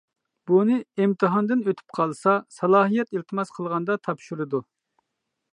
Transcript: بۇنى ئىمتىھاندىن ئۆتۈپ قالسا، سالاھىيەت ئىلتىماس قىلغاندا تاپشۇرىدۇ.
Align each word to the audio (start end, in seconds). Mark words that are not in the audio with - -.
بۇنى 0.51 0.77
ئىمتىھاندىن 1.03 1.61
ئۆتۈپ 1.67 1.95
قالسا، 1.99 2.35
سالاھىيەت 2.57 3.15
ئىلتىماس 3.19 3.55
قىلغاندا 3.59 4.01
تاپشۇرىدۇ. 4.09 4.67